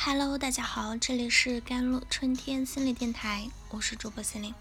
[0.00, 4.54] Hello，大家好，这里是甘露春天心理电台，我是主播心灵。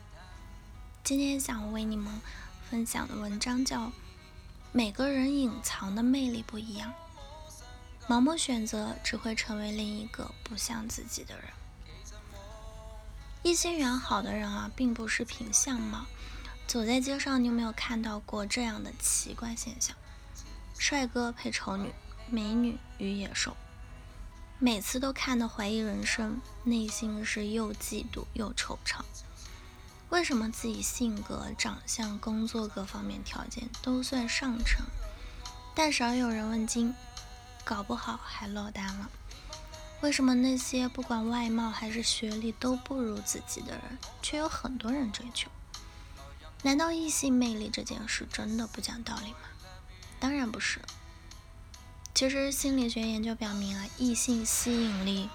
[1.03, 2.19] 今天想为你们
[2.67, 3.81] 分享的文章叫
[4.71, 6.91] 《每个人隐藏的魅力不一样》，
[8.11, 11.45] 盲目选择只会成为另一个不像自己的人。
[13.43, 16.07] 异性缘好的人啊，并不是凭相貌。
[16.65, 19.95] 走在街上，你有没有看到过这样的奇怪现象？
[20.79, 21.93] 帅哥配丑女，
[22.27, 23.55] 美女与野兽。
[24.59, 29.01] 每次都看得怀疑人生，内心是又嫉妒又惆怅。
[30.09, 34.83] 为什么自己性格、长相、工作各方面条件都算上乘，
[35.75, 36.95] 但少有人问津，
[37.63, 39.11] 搞不好还落单了？
[40.01, 45.51] 为什么那些不管外貌还是学历都不如自己的人，却有很多人追求？
[46.63, 49.39] 难道异性魅力这件事真的不讲道理吗？
[50.19, 50.81] 当然不是。
[52.17, 55.29] 其实心理学研究表明啊，异性吸引力，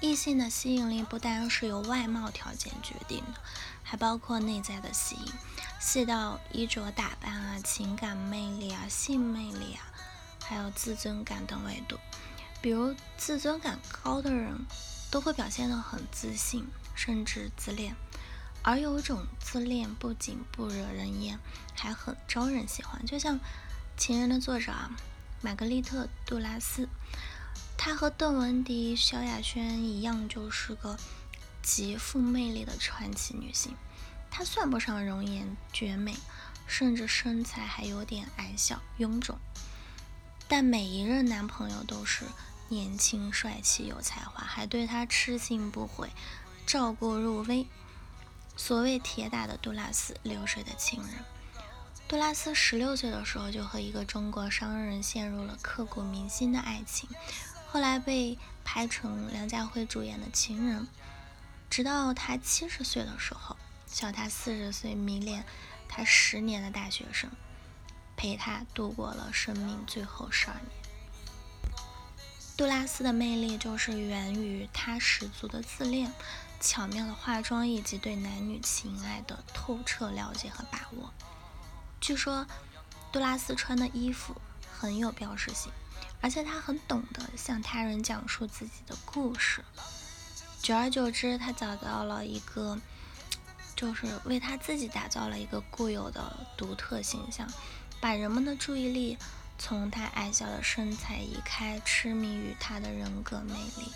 [0.00, 3.40] 异性的吸引力不单是由外貌条件决定的，
[3.82, 5.32] 还包括内在的吸引，
[5.80, 9.82] 细到衣着打扮啊、情感魅力啊、性魅力啊，
[10.44, 11.98] 还有自尊感等维度。
[12.62, 14.56] 比如自尊感高的人，
[15.10, 16.64] 都会表现得很自信，
[16.94, 17.96] 甚至自恋。
[18.62, 21.40] 而有一种自恋不仅不惹人厌，
[21.74, 23.04] 还很招人喜欢。
[23.04, 23.34] 就像
[23.96, 24.92] 《情人》的作者啊。
[25.40, 26.88] 玛格丽特·杜拉斯，
[27.76, 30.98] 她和邓文迪、萧亚轩一样，就是个
[31.62, 33.76] 极富魅力的传奇女性。
[34.30, 36.16] 她算不上容颜绝美，
[36.66, 39.38] 甚至身材还有点矮小臃肿，
[40.48, 42.24] 但每一任男朋友都是
[42.68, 46.10] 年轻、帅气、有才华，还对她痴心不悔，
[46.66, 47.66] 照顾入微。
[48.56, 51.12] 所谓铁打的杜拉斯，流水的情人。
[52.08, 57.06] 杜拉斯十六岁的时候就和一个中国商人陷入了刻骨铭心的爱情，
[57.66, 60.80] 后来被拍成梁家辉主演的《情人》。
[61.68, 65.44] 直到他七十岁的时候，小他四十岁、迷恋
[65.86, 67.30] 他十年的大学生，
[68.16, 71.74] 陪他度过了生命最后十二年。
[72.56, 76.10] 杜拉斯的魅力就是源于他十足的自恋、
[76.58, 81.12] 巧妙的化妆以及对男女情爱的透彻了解和把握。
[82.00, 82.46] 据说，
[83.12, 84.34] 杜拉斯穿的衣服
[84.72, 85.70] 很有标识性，
[86.20, 89.64] 而且他很懂得向他人讲述自己的故事。
[90.62, 92.78] 久而久之，他找到了一个，
[93.76, 97.46] 就是为他自己打造了一个固有的独特形象，
[98.00, 99.18] 把人们的注意力
[99.58, 103.92] 从他矮小的身材移开，痴迷于他的人格魅力。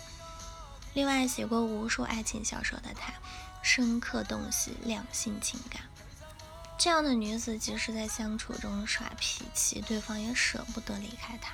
[0.93, 3.13] 另外，写过无数爱情小说的他，
[3.61, 5.81] 深刻洞悉两性情感。
[6.77, 11.53] 这样的女子，即使在相处中耍脾气，对方也舍不得离开她。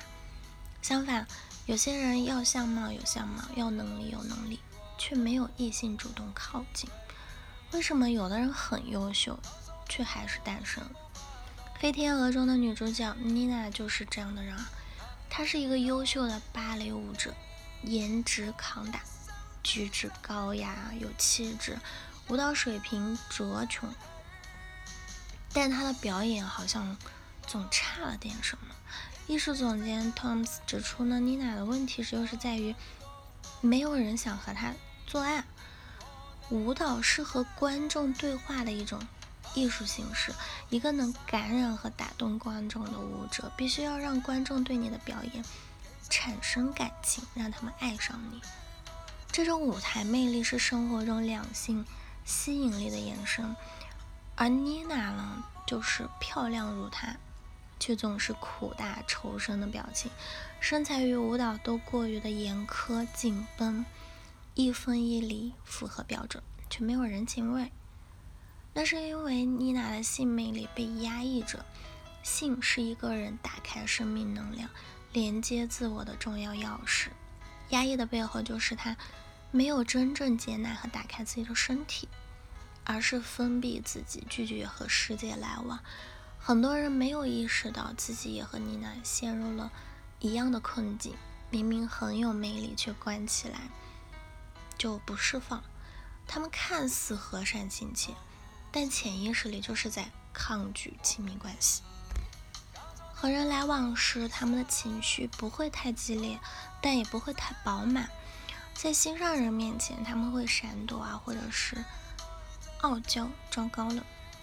[0.82, 1.26] 相反，
[1.66, 4.58] 有些人要相貌有相貌，要能力有能力，
[4.98, 6.90] 却没有异性主动靠近。
[7.72, 9.38] 为什么有的人很优秀，
[9.88, 10.82] 却还是单身？
[11.78, 14.68] 《飞天鹅》中的女主角妮娜就是这样的人啊。
[15.28, 17.32] 她是一个优秀的芭蕾舞者，
[17.82, 19.00] 颜值扛打，
[19.62, 21.78] 举止高雅有气质，
[22.28, 23.88] 舞蹈水平卓穷。
[25.52, 26.96] 但他的表演好像
[27.46, 28.74] 总差了点什么。
[29.26, 32.74] 艺术总监 Tom s 指出呢，妮娜的问题就是在于
[33.60, 34.74] 没有人想和她
[35.06, 35.44] 做爱。
[36.50, 39.00] 舞蹈是和观众对话的一种
[39.54, 40.34] 艺术形式，
[40.68, 45.44] 一个能感染和打动观众的舞者，必须要让观众对你的表演
[46.08, 48.42] 产生感情，让他们爱上你。
[49.30, 51.86] 这种舞台魅力是生活中两性
[52.24, 53.54] 吸引力的延伸。
[54.40, 57.14] 而妮娜呢，就是漂亮如她，
[57.78, 60.10] 却总是苦大仇深的表情，
[60.60, 63.84] 身材与舞蹈都过于的严苛紧绷，
[64.54, 67.70] 一分一厘符合标准，却没有人情味。
[68.72, 71.62] 那是因为妮娜的性魅力被压抑着，
[72.22, 74.70] 性是一个人打开生命能量、
[75.12, 77.08] 连接自我的重要钥匙。
[77.68, 78.96] 压抑的背后，就是她
[79.50, 82.08] 没有真正接纳和打开自己的身体。
[82.92, 85.78] 而是封闭自己，拒绝和世界来往。
[86.40, 89.70] 很多人没有意识到自己也和妮娜陷入了
[90.18, 91.14] 一样的困境。
[91.50, 93.60] 明明很有魅力，却关起来
[94.76, 95.62] 就不释放。
[96.26, 98.12] 他们看似和善亲切，
[98.72, 101.82] 但潜意识里就是在抗拒亲密关系。
[103.14, 106.40] 和人来往时，他们的情绪不会太激烈，
[106.82, 108.10] 但也不会太饱满。
[108.74, 111.76] 在心上人面前，他们会闪躲啊，或者是。
[112.82, 114.02] 傲娇装高冷，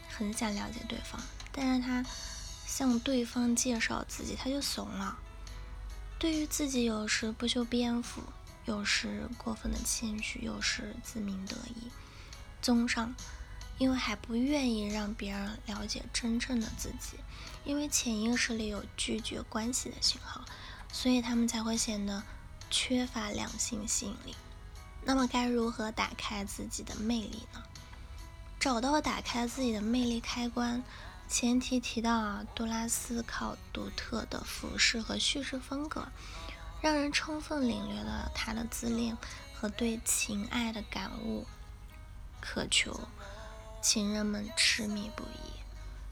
[0.10, 2.06] 很想了解对方，但是他
[2.66, 5.18] 向对方介绍自己，他就怂了。
[6.19, 8.22] 对于自己有时不修边幅，
[8.66, 11.92] 有时过分的谦虚，有时自鸣得意。
[12.62, 13.13] 综上，
[13.78, 17.18] 因为还不愿意让别人了解真正的自己，
[17.63, 20.44] 因为潜意识里有拒绝关系的信号，
[20.92, 22.24] 所以他们才会显得
[22.69, 24.36] 缺乏两性吸引力。
[25.04, 27.63] 那么，该如何打开自己的魅力呢？
[28.59, 30.83] 找到打开自己的魅力开关。
[31.30, 36.07] 前提提到啊，杜拉斯靠独特的服饰和叙事风格，
[36.81, 39.18] 让人充分领略了他的自恋
[39.54, 41.45] 和对情爱的感悟，
[42.39, 42.98] 渴求
[43.81, 45.59] 情人们痴迷不已。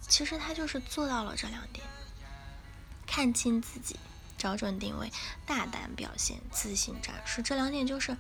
[0.02, 1.86] 其实他就是做到了这两点：
[3.08, 3.98] 看清自己，
[4.38, 5.10] 找准定位，
[5.46, 7.42] 大胆表现，自信展示。
[7.42, 8.18] 这两点就是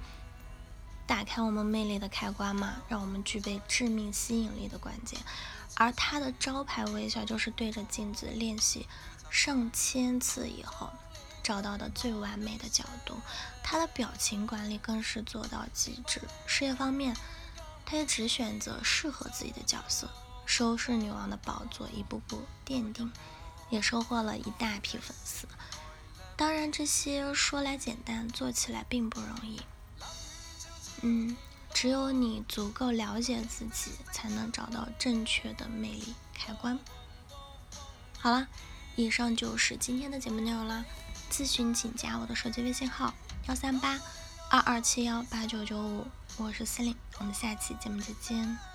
[1.07, 5.19] 打开我们魅力的开关嘛，让我们具备致命吸引力的关键。
[5.75, 8.87] 而他的招牌微笑就是对着镜子练习
[9.29, 10.89] 上千次以后
[11.43, 13.19] 找到的最完美的角度。
[13.61, 16.21] 他的表情管理更是做到极致。
[16.45, 17.15] 事业方面，
[17.85, 20.09] 他也只选择适合自己的角色，
[20.45, 23.11] 收视女王的宝座一步步奠定，
[23.69, 25.47] 也收获了一大批粉丝。
[26.37, 29.61] 当然，这些说来简单，做起来并不容易。
[31.01, 31.35] 嗯。
[31.73, 36.79] 只有你足够了解自己，才能找到正确的魅力开关。
[38.17, 38.47] 好了，
[38.95, 40.85] 以上就是今天的节目内容啦。
[41.29, 43.13] 咨询请加我的手机微信号：
[43.49, 43.99] 幺三八
[44.49, 46.07] 二二七幺八九九五，
[46.37, 48.74] 我是司令，我们下期节目再见。